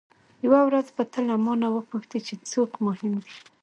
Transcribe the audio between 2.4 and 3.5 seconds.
څوک مهم دی.